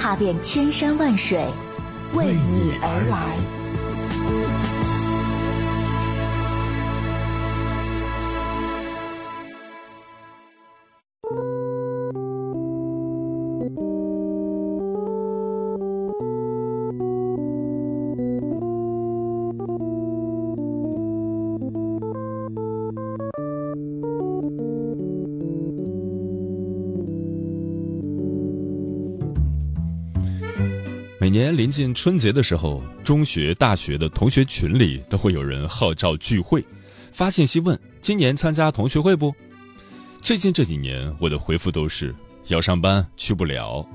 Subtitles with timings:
[0.00, 1.44] 踏遍千山万水，
[2.14, 3.59] 为你而来。
[31.30, 36.60] 每年临近春节的时候，中学、大学的同学群里都会有人号召聚会，
[37.12, 39.32] 发信息问今年参加同学会不？
[40.20, 42.12] 最近这几年，我的回复都是
[42.48, 43.86] 要上班去不了，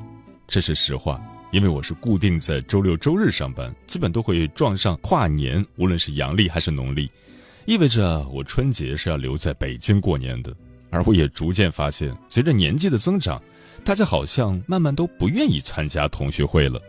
[0.48, 7.12] 这是实话，因为我是固定在周六周日上班，基本都会撞上跨年，无论是阳历还是农历，
[7.66, 10.56] 意味着我春节是要留在北京过年的。
[10.90, 13.44] 而我也逐渐发现，随着年纪的增长，
[13.84, 16.81] 大家好像慢慢都不愿意参加同学会了。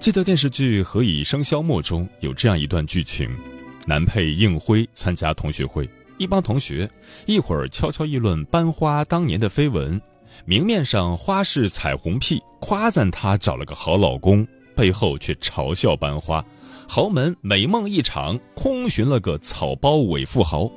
[0.00, 3.28] 记得电视剧《何以笙箫默》中有这样一段剧情：
[3.84, 6.88] 男配应辉参加同学会，一帮同学
[7.26, 10.00] 一会儿悄悄议论班花当年的绯闻，
[10.46, 16.42] 明面上花式彩虹屁夸赞她找了个好老公，背后却嘲笑班花
[16.88, 20.70] 豪门美梦一场，空寻了个草包伪富豪。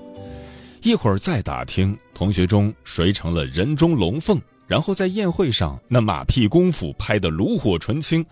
[0.81, 8.25] 一会儿再打听同学中谁成了人中龙凤，然后在宴会上那马屁功夫拍得炉火纯青。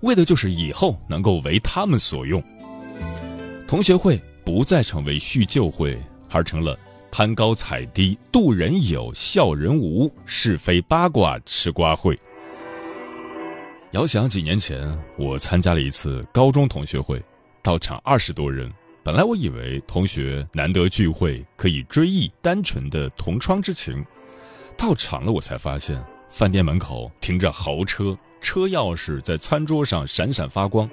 [0.00, 2.42] 为的就是以后能够为他们所用。
[3.66, 5.98] 同学会不再成为叙旧会，
[6.30, 6.78] 而成了
[7.10, 12.18] 攀高踩低、妒人有、笑人无、是非八卦吃瓜会。
[13.92, 17.22] 遥想几年前，我参加了一次高中同学会，
[17.62, 18.70] 到场二十多人。
[19.02, 24.04] 本来我以为同学难得聚会，可以追忆单纯的同窗之情。
[24.76, 28.16] 到场了，我才发现饭店门口停着豪车。
[28.40, 30.88] 车钥匙在餐桌上闪闪发光，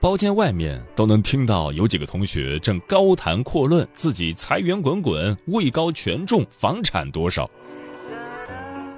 [0.00, 7.50] 包间外面都能听到有几个同学正高谈阔论自己财源滚滚、位高权重、房产多少。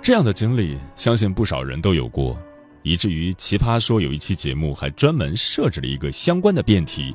[0.03, 2.37] 这样的经历，相信不少人都有过，
[2.83, 7.15] 以至于《奇葩说》有一期节目还专门设置了一个相关的辩题：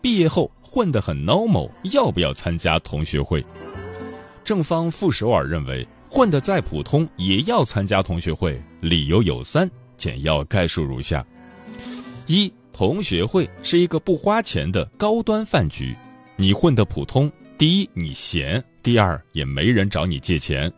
[0.00, 3.44] 毕业后混得很 normal，要不要参加同学会？
[4.42, 9.70] 正方傅首尔认为，混得再普通也要参加同学会，理由有三。
[10.04, 11.24] 简要概述如下：
[12.26, 15.96] 一、同学会是一个不花钱的高端饭局。
[16.36, 20.70] 你混得普通，第一你闲，第二也没人找你借钱，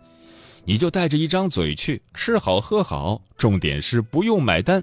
[0.65, 4.81] 你就带着一张嘴去吃好喝好，重点是不用买单。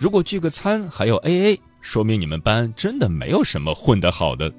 [0.00, 4.52] 如果聚个餐还要 A A，说明你们班真的没有什么混得好的。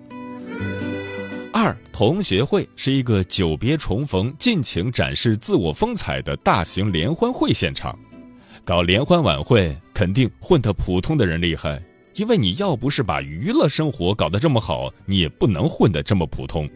[1.51, 8.00] 二、同学会是一个久别重逢、尽情展示自我风采的大型联欢会现场。
[8.63, 11.81] 搞联欢晚会，肯定混得普通的人厉害，
[12.16, 16.69] 因为你要不是把娱乐生活搞得这么好，你也不能混得这么普通。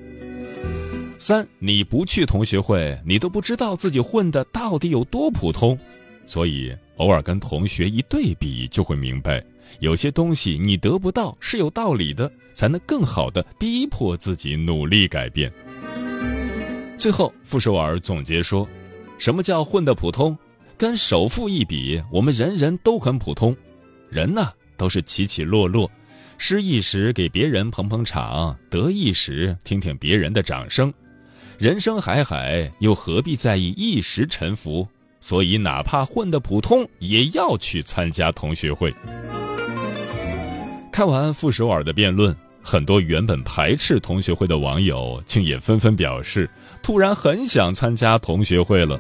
[1.18, 5.78] 三，你不去同学会，你都不知道自己混的到底有多普通，
[6.25, 9.41] 所以偶尔跟同学一对比，就会明白，
[9.79, 15.51] 有些东西你得不到是有道理的，才能更好的逼迫自己努力改变。
[16.97, 18.68] 最后，傅首尔总结说
[19.19, 20.35] ：“什么叫混得普通？”
[20.78, 23.56] 跟首富一比，我们人人都很普通。
[24.09, 25.90] 人呢，都是起起落落，
[26.38, 30.94] 失意时给别人捧捧场，得意时听听别人的掌声。
[31.58, 34.86] 人生海海，又何必在意一时沉浮？
[35.22, 38.94] 所以，哪怕混得普通，也要去参加同学会。
[40.92, 46.50] 看完傅首尔的辩论，很多原本排斥同学会的网友，竟也纷纷表示，
[46.83, 49.00] 突然很想参加同学会了。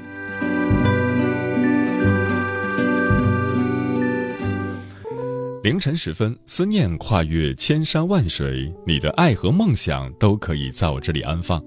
[5.65, 11.59] 凌晨时分，思念跨越千山万水，你的爱和梦想都可以在我这里安放。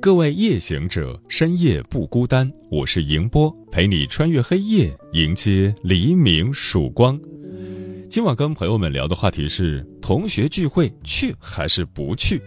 [0.00, 7.20] 各位夜行者，深夜不孤单，我是迎波，陪你穿越黑夜，迎接黎明曙光。
[8.08, 12.40] 今晚跟朋友们聊的话题是：同学聚会去还是不去？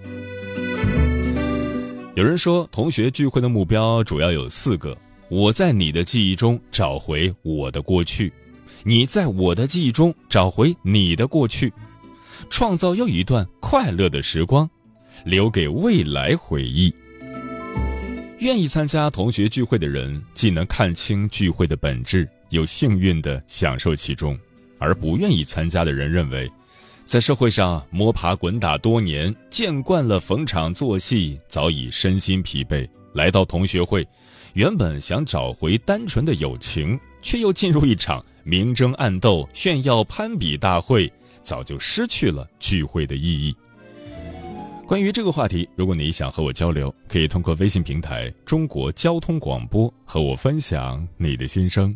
[2.16, 4.98] 有人说，同学聚会的目标主要有四个：
[5.28, 8.32] 我在你的记忆中找回我的过去。
[8.86, 11.72] 你在我的记忆中找回你的过去，
[12.50, 14.70] 创造又一段快乐的时光，
[15.24, 16.94] 留给未来回忆。
[18.40, 24.36] 愿意参加同学聚会的人，既能看清聚会的本质，又幸运的享受其中；
[24.78, 26.52] 而不愿意参加的人认为，
[27.06, 32.86] 在社会上摸爬滚打多年，见惯了逢场作戏，早已身心疲惫。
[33.14, 34.06] 来到同学会，
[34.56, 41.12] 原本想找回单纯的友情，却又进入一场明争暗斗、炫耀攀比大会，
[41.42, 43.56] 早就失去了聚会的意义。
[44.86, 51.96] 关于这个话题，如果你想和我交流，可以通过微信平台“中国交通广播”和我分享你的心声。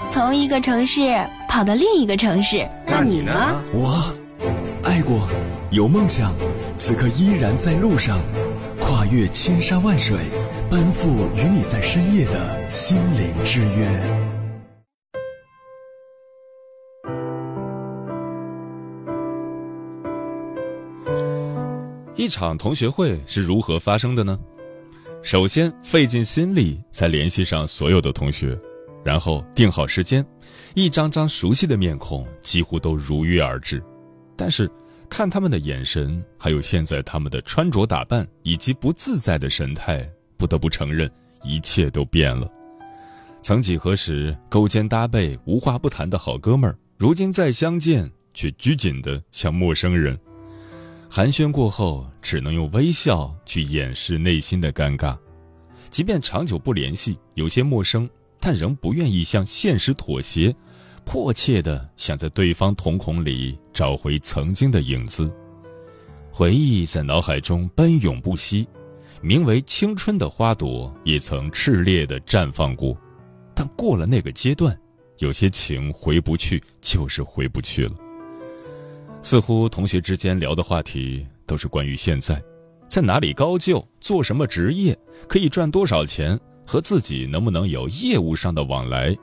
[0.11, 1.01] 从一个城市。
[1.47, 3.61] 跑到另一个城市，那你呢？
[3.73, 4.09] 我
[4.83, 5.27] 爱过，
[5.69, 6.33] 有梦想，
[6.77, 8.21] 此刻依然在路上，
[8.79, 10.17] 跨越千山万水，
[10.69, 13.91] 奔赴与你在深夜的心灵之约。
[22.15, 24.39] 一场同学会是如何发生的呢？
[25.21, 28.57] 首先费尽心力才联系上所有的同学。
[29.03, 30.25] 然后定好时间，
[30.75, 33.83] 一张张熟悉的面孔几乎都如约而至，
[34.35, 34.69] 但是
[35.09, 40.07] 看他们的眼神，还有现在他们的穿着打扮以及不自在的神态，
[40.37, 41.09] 不得不承认
[41.43, 42.49] 一切都变了。
[43.41, 50.17] 曾几何时勾肩搭背、无话不谈的好哥们儿，如今再相见却拘谨的像陌生人。
[51.09, 55.17] 寒暄过后，只能用微笑去掩饰内心的尴尬，
[55.89, 58.07] 即便长久不联系，有些陌生。
[58.41, 60.53] 但仍不愿意向现实妥协，
[61.05, 65.31] 迫切的想在对方瞳孔里找回曾经的影子，
[66.31, 68.67] 回忆在脑海中奔涌不息，
[69.21, 72.97] 名为青春的花朵也曾炽烈的绽放过，
[73.53, 74.75] 但过了那个阶段，
[75.19, 77.93] 有些情回不去，就是回不去了。
[79.21, 82.41] 似乎同学之间聊的话题都是关于现在，
[82.87, 84.97] 在哪里高就，做什么职业，
[85.27, 86.39] 可以赚多少钱。
[86.71, 89.13] 和自己能不能有业务上的往来，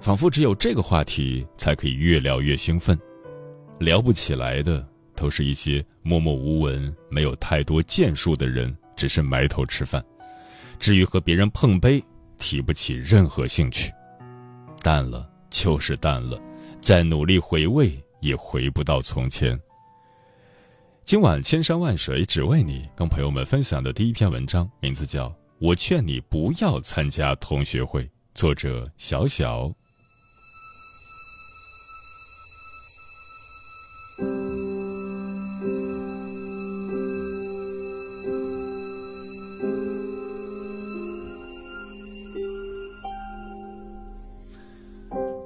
[0.00, 2.98] 仿佛只有这个话题才可以越聊越兴奋，
[3.78, 4.82] 聊不起来的
[5.14, 10.02] 都是一些默默无闻、没有太多建树的人，只是埋头吃饭。
[10.78, 12.02] 至于和别人碰杯，
[12.38, 13.92] 提不起任何兴趣，
[14.82, 16.40] 淡了就是淡了，
[16.80, 19.60] 再努力回味也回不到从前。
[21.04, 25.30] 今晚千山万水只为你，跟朋友们分享的第一篇文章，名字叫。
[25.64, 28.06] 我劝你不要参加同学会。
[28.34, 29.72] 作者：小小。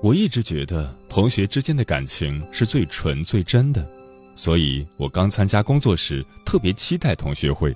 [0.03, 3.89] 我一直觉得同学之间的感情是最纯最真的，
[4.35, 7.73] 所以我刚参加工作时特别期待同学会。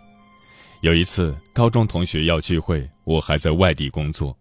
[0.82, 4.36] 有一次，高中同学要聚会，我还在外地工作。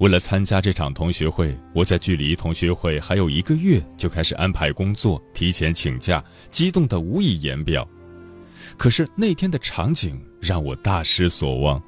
[0.00, 7.88] 为了参加这场同学会，我在距离同学会还有一个月就开始安排工作，提前请假，激动得无以言表。
[8.76, 11.80] 可是那天的场景让我大失所望。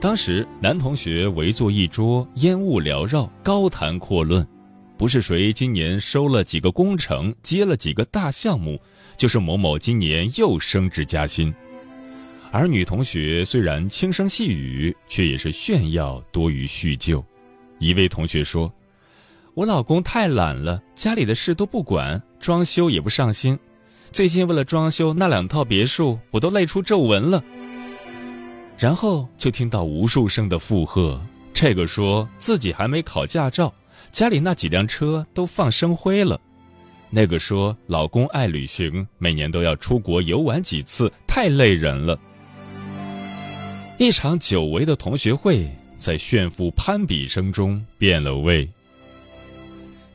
[0.00, 4.46] 当时男同学围坐一桌，烟雾缭绕，高谈阔论，
[4.96, 8.80] 不是谁今年收了几个工程，接了几个大项目，
[9.16, 11.52] 就是某某今年又升职加薪。
[12.54, 17.22] 而女同学虽然轻声细语，却也是炫耀多于叙旧。
[17.80, 18.72] 一位同学说
[19.54, 23.58] ：“我老公太懒了，家里的事都不管，装修也不上心。
[24.12, 27.42] 最近为了装修那两套别墅，我都累出皱纹了。”
[28.78, 31.20] 然后就听到无数声的附和：
[31.52, 33.74] 这个说自己还没考驾照，
[34.12, 36.38] 家里那几辆车都放生灰了；
[37.10, 42.16] 那个说老公爱旅行，每年都要出国游玩几次，太累人了。
[43.96, 48.68] 一场久违的同学会，在炫富攀比声中变了味。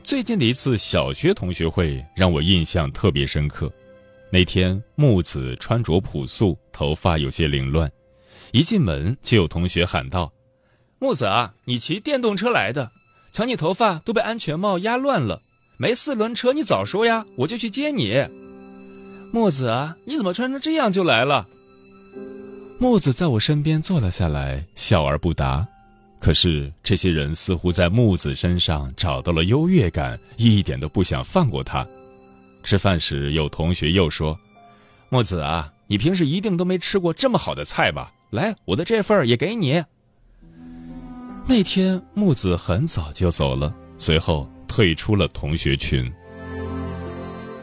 [0.02, 3.72] 最近的一次小学同学会让我印象特别深刻。
[4.30, 7.90] 那天木子穿着朴素，头发有些凌乱，
[8.52, 10.30] 一进门就有同学喊道
[11.00, 12.92] ：“木子啊，你骑电动车来的？
[13.32, 15.40] 瞧你头发都被安全帽压乱了，
[15.78, 18.26] 没四轮车你早说呀，我就去接你。
[19.32, 21.48] 墨子啊，你怎么穿成这样就来了？
[22.82, 25.68] 木子在我身边坐了下来，笑而不答。
[26.18, 31.86] 可是这些人似乎在木子身上找到了优越感，一点都不想放过他。
[32.62, 34.34] 吃饭时，有同学又说
[35.10, 38.10] ：“木子啊，你平时一定都没吃过这么好的菜吧？
[38.30, 39.84] 来，我的这份也给你。”
[41.46, 46.10] 那天，木子很早就走了，随后退出了同学群。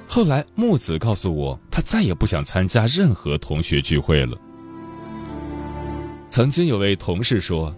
[0.08, 4.38] 后来，木子告诉我，他再也不想参加任何同学聚会了。
[6.30, 7.76] 曾经有位同事说：“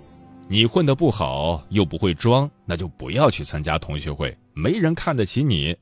[0.49, 5.75] 你混得不好又不会装，那就不要去参加同学会，没人看得起你。”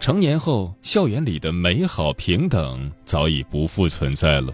[0.00, 4.52] 成年后，校园里的美好平等早已不复存在了。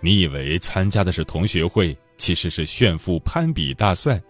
[0.00, 4.22] 你以为参加的是同学会，其实是炫富攀比大赛。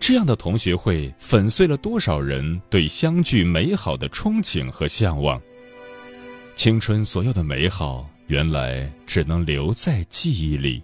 [0.00, 5.40] 这样的同学会粉碎了多少人对相聚美好的憧憬和向往？
[6.54, 10.82] 青春所有的美好，原来只能留在记忆里。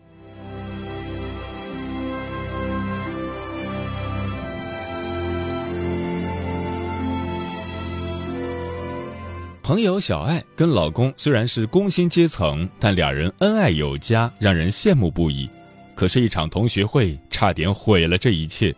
[9.65, 15.49] 朋友小爱跟老公虽然是工薪阶层，但两人恩爱有加，让人羡慕不已。
[15.95, 18.75] 可是，一场同学会差点毁了这一切。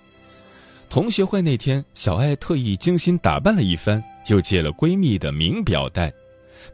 [0.89, 6.13] 同学会那天，小爱特意精心打扮了一番，又借了闺蜜的名表带。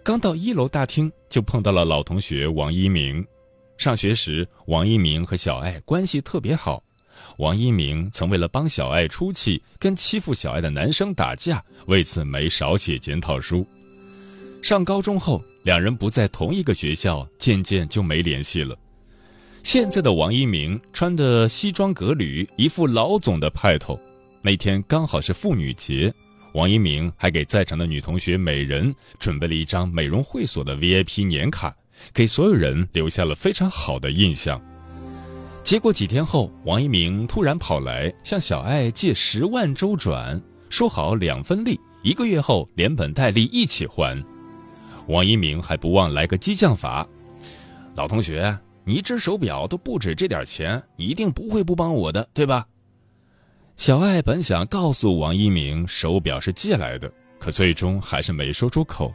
[0.03, 3.27] 刚到一楼大厅，就碰到了老同学王一鸣。
[3.79, 6.85] 上学时，王一鸣和小爱关系特别好。
[7.39, 13.67] 王一鸣曾为了帮小爱出气，跟欺负小爱的男生打架，为此没少写检讨书。
[14.63, 18.77] 上高中后，两人不在同一个学校，渐渐就没联系了。
[19.65, 23.99] 现在的王一鸣穿的西装革履，一副老总的派头。
[24.41, 26.15] 那天刚好是妇女节，
[26.55, 31.75] 王一鸣还给在场的女同学每人准备了一张美容会所的 VIP 年卡，
[32.15, 34.63] 给所有人留下了非常好的印象。
[35.65, 40.41] 结果几天后，王一鸣突然跑来向小爱借十万周转，
[40.71, 44.25] 说好两分利，一个月后连本带利一起还。
[45.07, 47.07] 王一鸣还不忘来个激将法，
[47.95, 52.67] 老同学，你一只手表都不止这点钱，你一定不会不帮我的，对吧？
[53.77, 59.13] 小爱本想告诉王一鸣手表是借来的，可最终还是没说出口。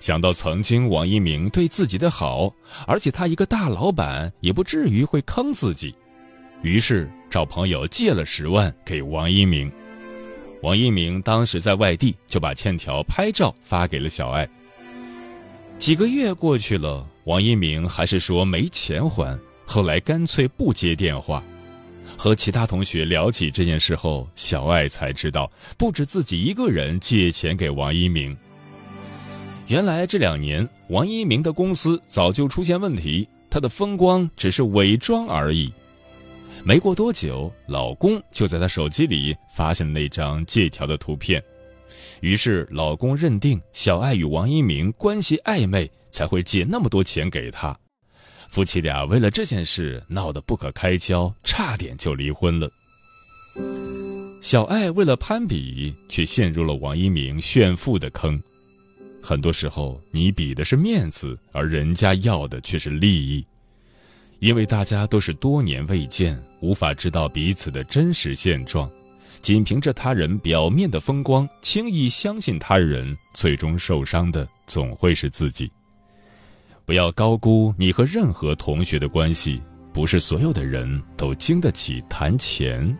[0.00, 2.52] 想到曾经王一鸣对自己的好，
[2.86, 5.94] 而且他一个大老板也不至于会坑自己，
[6.62, 9.70] 于是找朋友借了十万给王一鸣。
[10.62, 14.48] 王一鸣当时在外地，就把欠条拍照发给了小爱。
[15.78, 21.42] 几个月过去了，王一鸣还是说没钱还，后来干脆不接电话。
[22.16, 28.36] 和其他同学聊起这件事后，小爱才知道，不止自己一个人借钱给王一鸣。
[29.66, 35.72] 原来这两年，王一鸣的公司早就出现问题，他的风光只是伪装而已。
[36.64, 41.42] 没过多久，老公就在他手机里发现了那张借条的图片。
[42.20, 47.78] 于是，老公认定小爱与王一鸣关系暧昧，才会借那么多钱给他。
[48.48, 52.70] 夫妻俩为了这件事闹得不可开交，差点就离婚了。
[54.40, 58.40] 小爱为了攀比，却陷入了王一鸣炫富的坑。
[59.20, 63.44] 很多时候，你比的是面子，而人家要的却是利益。
[64.38, 68.88] 因为大家都是多年未见，无法知道彼此的真实现状。
[69.42, 75.70] 仅凭着他人表面的风光，轻易相信他人，最终受伤的总会是自己。
[76.84, 79.60] 不要高估你和任何同学的关系，
[79.92, 82.96] 不是所有的人都经得起谈钱。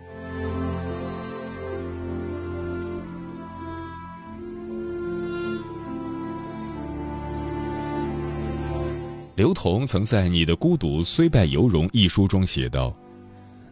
[9.36, 12.90] 刘同曾在《你的孤独虽败犹荣》一书中写道：“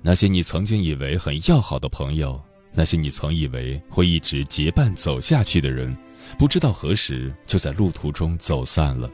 [0.03, 2.39] 那些你曾经以为很要好的朋友。”
[2.75, 5.97] 那些你曾以为会一直结伴走下去的人，
[6.37, 9.09] 不知道何时就在路途中走散了。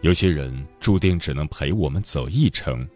[0.00, 2.86] 有些人注定只能陪我们走一程。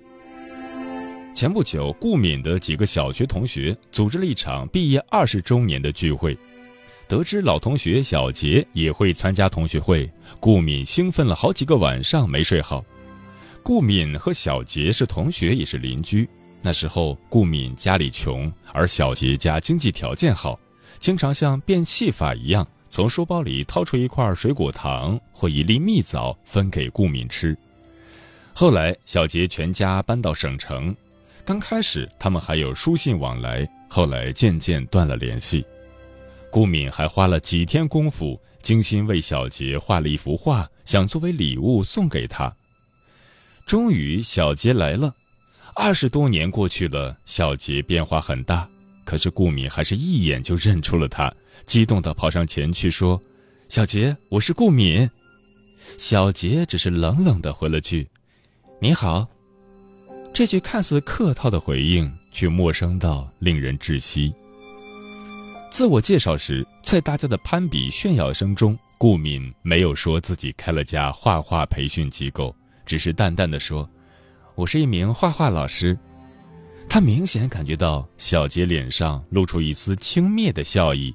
[1.34, 6.36] 前不久，顾敏的几个小学同学组织了一场毕业二十周年的聚会，
[7.08, 10.10] 得知老同学小杰也会参加同学会，
[10.40, 12.84] 顾敏兴奋了好几个晚上没睡好。
[13.62, 16.28] 顾敏和小杰是同学，也是邻居。
[16.64, 20.58] 那时候，顾敏家里穷，而小杰家经济条件好，
[21.00, 27.56] 经常像变戏法一样，从书包里掏出一块水果糖或一粒蜜枣分给顾敏吃。
[28.54, 30.94] 后来，小杰全家搬到省城，
[31.44, 35.64] 刚开始他们还有书信往来，后来渐渐断了联系。
[36.48, 42.54] 顾敏还花了几天功夫，精心为小杰画了一幅画，想作为礼物送给他。
[43.66, 45.12] 终于，小杰来了。
[45.74, 48.68] 二十多年过去了，小杰变化很大，
[49.04, 51.32] 可是顾敏还是一眼就认出了他，
[51.64, 53.20] 激动地跑上前去说
[53.68, 55.08] ：“小杰，我是顾敏。”
[55.98, 58.06] 小杰只是冷冷地回了句
[58.80, 59.26] ：“你好。”
[60.32, 64.32] 这句看似客套的回应，却陌生到令人窒息。
[65.70, 73.88] 自我介绍时，在大家的攀比炫耀声中，顾敏没有说自己开了家画画培训机构，只是淡淡的说
[74.54, 75.98] ：“我是一名画画老师。”
[76.88, 81.14] 他明显感觉到小杰脸上露出一丝轻蔑的笑意。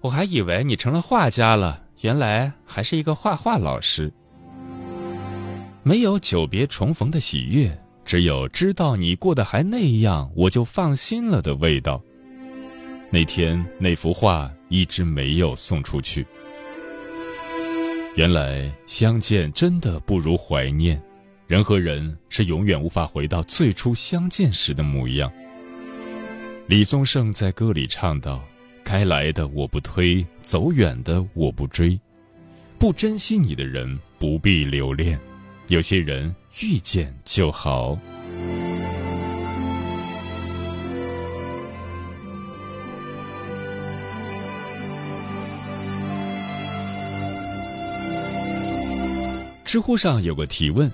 [0.00, 4.12] 我还以为你成了画家了，原来还是一个画画老师。
[5.82, 7.78] 没有久别重逢的喜悦。
[8.04, 12.02] 只有知道你过得还那样，我就放心了的味道。
[13.10, 16.26] 那天那幅画一直没有送出去。
[18.14, 21.02] 原来相见真的不如怀念，
[21.46, 25.30] 人和人是永远无法回到最初相见时的模样。
[26.66, 28.42] 李宗盛在歌里唱道
[28.82, 32.00] ：“该来的我不推，走远的我不追，
[32.78, 35.20] 不珍惜你的人不必留恋。”
[35.68, 37.98] 有些人遇见就好。
[49.64, 50.90] 知乎上有个提问：“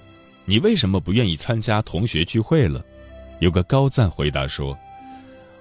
[0.50, 2.84] 你为什么不愿意参加同学聚会了？”
[3.38, 4.76] 有个高赞回答说：“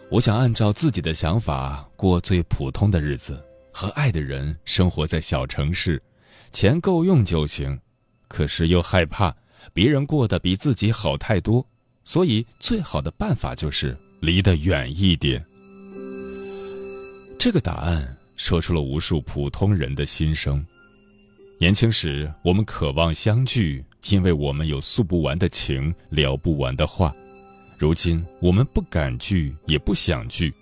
[0.09, 3.39] 我想按照自己的想法过最普通的日子，
[3.71, 6.01] 和爱的人生活在小城市，
[6.51, 7.79] 钱够用就行。”
[8.27, 9.35] 可是又害怕
[9.73, 11.63] 别人过得比自己好太多，
[12.03, 15.43] 所以最好的办法就是离得远一点。
[17.37, 20.65] 这个答案说出了无数普通人的心声。
[21.59, 27.11] 年轻时，我们渴望相聚，因为我们有诉不完的情，聊不完的话；
[27.77, 30.53] 如今，我们不敢聚，也不想聚，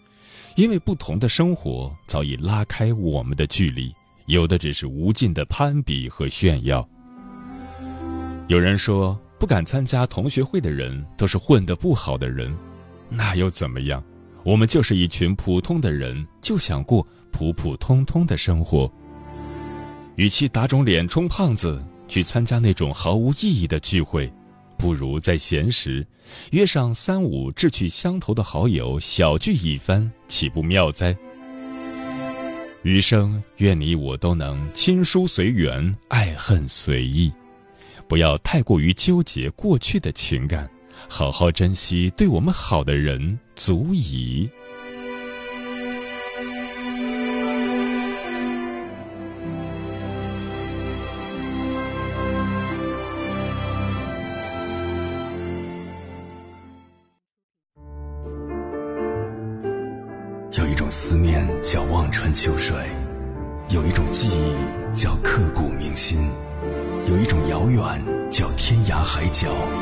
[0.55, 3.93] 因为不同的生活早已拉开我们的距离，
[4.25, 6.87] 有的只是无尽的攀比和炫耀。
[8.47, 12.55] 有人说，不敢参加同学会的人都是混得不好的人，
[13.09, 14.03] 那又怎么样？
[14.43, 18.91] 我们就是一群普通的人，就想过普普通通的生活。
[20.15, 24.31] 与其打肿脸充胖子去参加那种毫无意义的聚会，
[24.77, 26.05] 不如在闲时
[26.51, 31.15] 约上三五志趣相投的好友小聚一番，岂不妙哉？
[32.83, 37.31] 余生愿你我都能亲疏随缘，爱恨随意。
[38.07, 40.69] 不要太过于纠结过去的情感，
[41.09, 44.49] 好好珍惜对我们好的人，足矣。
[69.39, 69.76] 角，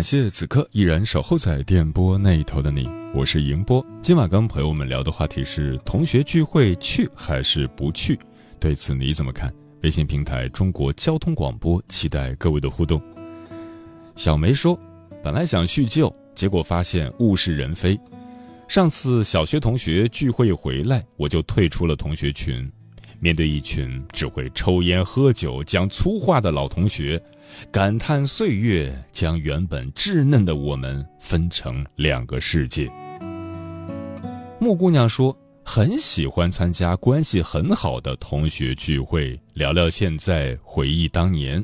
[0.00, 3.84] 感谢此刻依然守候在电波那一头的你，我是迎波。
[4.00, 8.18] 今晚跟朋友们聊的话题是：同学聚会去还是不去？
[8.58, 9.52] 对此你怎么看？
[9.82, 12.98] 微信平台中国交通广播，期待各位的互动。
[14.16, 14.74] 小梅说
[15.22, 18.00] ：“本来想叙旧，结果发现物是人非。
[18.68, 22.66] 上次小学同学聚会回来，我就退出了同学群。”
[23.20, 27.22] 面对一群只会抽烟喝酒、讲粗话的老同学，
[27.70, 32.90] 感叹岁月将原本稚嫩的我们分成两个世界。
[34.58, 41.62] 木姑娘说：“很喜欢参加关系很好的同学聚会，聊聊现在，回忆当年。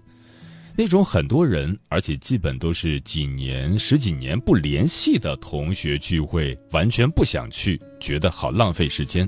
[0.77, 9.27] 那种很多人，而且基本都是几年、十几年不联系的同学聚会，完全不想去，觉得好浪费时间。”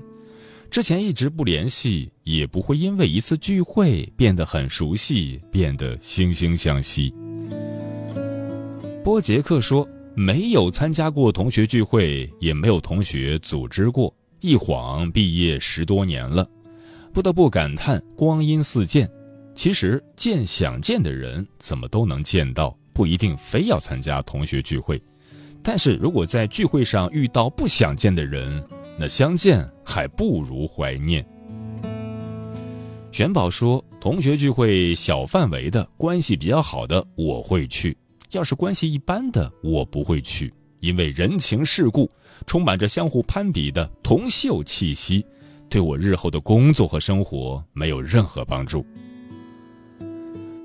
[0.71, 7.13] 之前一直不联系，也不会因为一次聚会变得很熟悉，变得惺惺相惜。
[9.03, 14.15] 波杰克说：“没有参加过同学聚会，也没有同学组织过。
[14.41, 16.47] 一晃毕业十多年了，
[17.13, 19.09] 不得不感叹光阴似箭。
[19.55, 25.03] 其实见想见的人怎么都能见到，不一定非要参加同学聚会。
[25.61, 28.63] 但是如果在聚会上遇到不想见的人，
[28.99, 31.25] 那相见还不如怀念。
[33.13, 37.93] 玄宝说：“同学聚会小范围的，关系比较好的我会去；
[38.33, 42.11] 要是关系一般的，我不会去，因为人情世故，
[42.47, 45.25] 充满着相互攀比的铜臭气息，
[45.69, 48.85] 对我日后的工作和生活没有任何帮助。”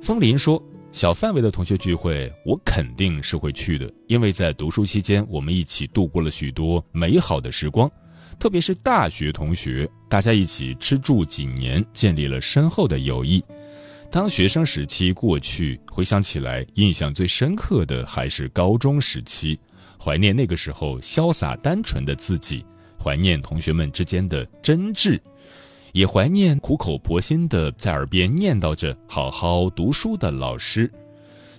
[0.01, 7.89] 风林说：“小范围的同学聚会，我肯定是会去的，因为在读书期间，我们一起度过了许多美好的时光，
[8.43, 13.41] 特别是大学同学，大家一起吃住几年，建立了深厚的友谊。
[14.11, 19.57] 当学生时期过去，回想起来，印象最深刻的还是高中时期，
[19.97, 22.65] 怀念那个时候潇洒单纯的自己，
[23.01, 25.17] 怀念同学们之间的真挚。”
[25.93, 30.91] 也怀念苦口婆心的在耳边念叨着“好好读书”的老师，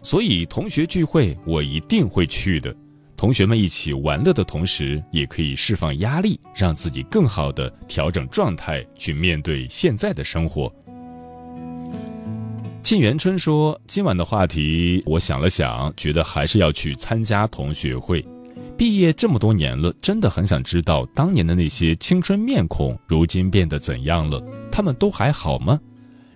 [0.02, 2.76] 所以同学聚会我一定会去的。
[3.24, 10.70] 同学们一起玩乐的同时，也可以释放压力，让自己更好的调整状态，去面对现在的生活。
[12.82, 18.22] 沁园春说：“今晚的话题，我想了想，觉得还是要去参加同学会。”
[18.76, 24.38] 毕业这么多年了，真的很想知道当年的那些青春面孔，如今变得怎样了？
[24.70, 25.80] 他们都还好吗？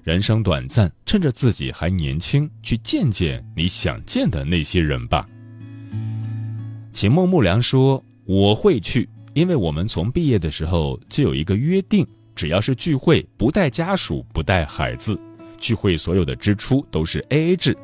[0.05, 5.29] 人生短暂，趁着自己还年轻，去见见你想见的那些人吧。
[6.99, 15.17] 秦梦木良说：“我会去，因为我们从毕业的时候就有一个约定，只要是聚会，不带家属，不带孩子，
[15.59, 17.79] 聚会所有的支出都是 A A 制。”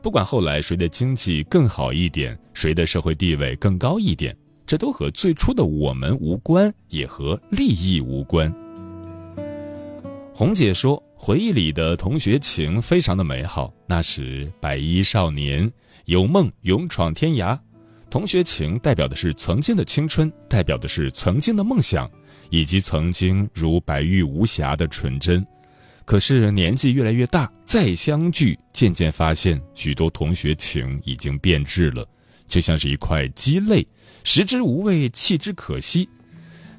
[0.00, 8.54] 不管后来谁的经济更好一点，谁的社会地位更高一点，这都和最初的我们无关，也和利益无关。
[10.32, 15.68] 红姐说，回忆里的同学情非常的美好，那时白衣少年，
[16.04, 17.58] 有梦勇闯天涯。
[18.10, 22.10] 同学情代表的是曾经的青春，代表的是曾经的梦想，
[22.50, 25.46] 以及曾经如白玉无瑕的纯真。
[26.04, 32.04] 可是年纪越来越大，再相聚，渐渐发现许多同学情已经变质了，
[32.48, 33.86] 就像是一块鸡肋，
[34.24, 36.08] 食之无味，弃之可惜。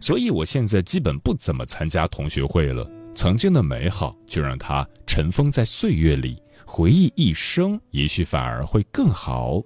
[0.02, 2.86] 所以我现在基本不怎么参加同学会了。
[3.16, 9.62] 曾经的美好，就让它尘封在岁月里，回忆一生，也许反而会更好。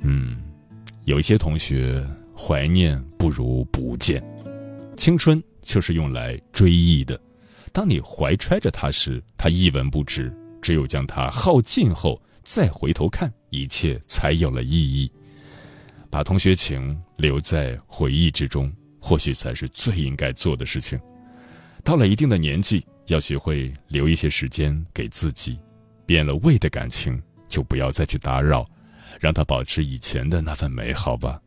[0.00, 0.36] 嗯，
[1.04, 2.04] 有一些同学
[2.36, 4.22] 怀念不如不见，
[4.96, 7.20] 青春就是用来追忆的。
[7.72, 10.30] 当你怀揣着它时，它一文不值；
[10.62, 15.10] 只有将它耗尽后，再回头看，一切才有了意义。
[16.10, 20.98] 把同学情留在回忆之中，或许才是最应该做的事情。
[21.84, 25.58] 到了一定的年纪，要学会留一些时间给自己。
[26.06, 28.66] 变了味的感情，就不要再去打扰，
[29.18, 31.40] 让它保持以前的那份美好吧。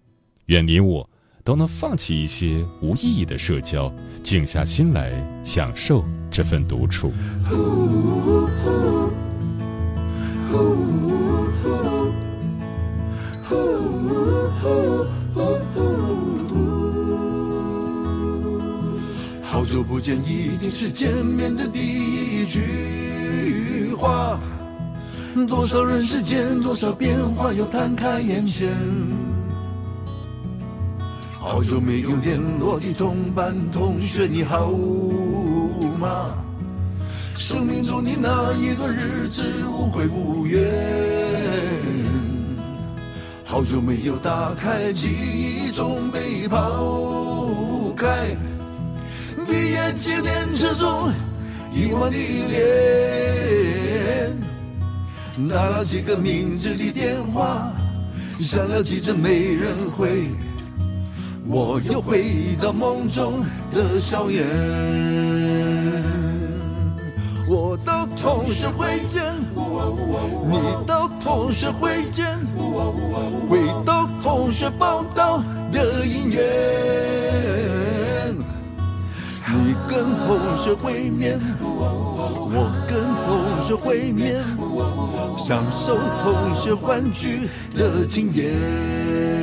[0.47, 1.09] 愿你我。
[1.43, 5.11] 都能放弃一些无意义的社交，静下心来
[5.43, 7.11] 享受这份独处。
[19.41, 24.39] 好久不见，一定是见面的第一句话。
[25.47, 28.69] 多少人世间，多少变化，又摊开眼前。
[31.39, 34.69] 好久没有联络的同班同学，你好
[35.99, 36.35] 吗？
[37.37, 40.69] 生命中的那一段日子无悔无怨。
[43.45, 48.35] 好久没有打开记忆中被抛开，
[49.47, 51.09] 毕业纪念册中
[51.73, 53.80] 遗忘的脸，
[55.49, 57.71] 打了几个名字的电话，
[58.39, 60.27] 响了几声没人回。
[61.47, 64.45] 我又回到梦中的校园，
[67.49, 69.33] 我的同学会见，
[70.47, 72.37] 你的同学会见，
[73.49, 77.30] 回到同学报道的音乐。
[79.91, 84.41] 跟同学会面，我跟同学会面，
[85.37, 89.40] 享受同学欢聚的庆典。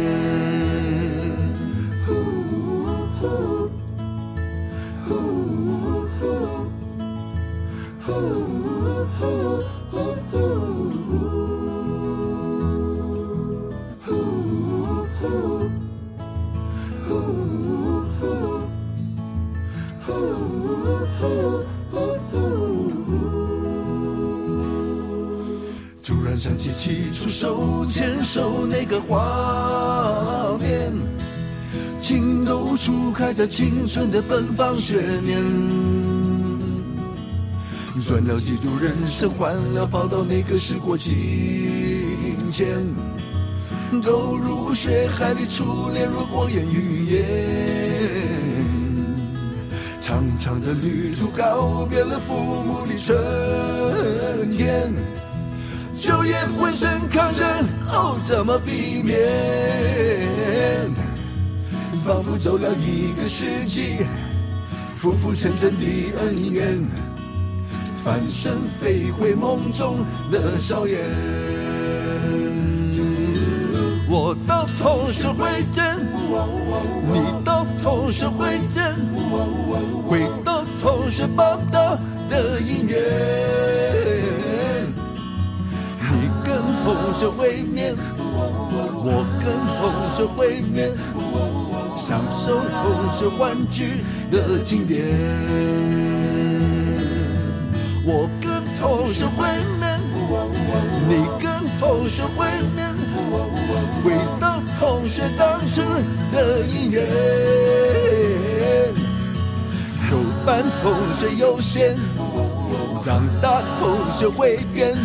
[29.00, 30.92] 画面，
[31.96, 35.40] 情窦初开在青春的奔放学年，
[38.02, 41.14] 转了几度人生，换了跑道，那个时过境
[42.50, 42.66] 迁，
[44.02, 47.24] 都入血海里，初恋如火焰云烟。
[50.00, 54.92] 长长的旅途，告别了父母的春天，
[55.98, 57.44] 酒也浑身抗争，
[57.92, 59.18] 哦，怎么避免？
[62.04, 64.06] 仿佛走了一个世纪，
[64.96, 66.78] 浮浮沉沉的恩怨，
[68.04, 69.98] 翻身飞回梦中
[70.30, 71.00] 的硝烟。
[74.08, 75.98] 我的同学会诊，
[77.12, 78.94] 你的同学会诊，
[80.06, 81.98] 会的同学报道
[82.30, 83.97] 的音乐，
[86.88, 89.46] 跟同学会面，我跟
[89.76, 89.84] 同
[90.16, 90.90] 学会面，
[91.98, 92.82] 享受同
[93.14, 95.04] 学欢聚的经典。
[98.06, 99.44] 我跟同学会
[99.78, 100.00] 面，
[101.08, 102.88] 你跟同学会面，
[104.02, 105.82] 回到同学当时
[106.32, 107.06] 的音乐。
[110.10, 111.98] 有伴同学优先，
[113.04, 114.96] 长大同学会变，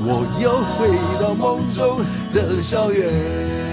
[0.00, 1.98] 我又回到梦中
[2.32, 3.67] 的校园。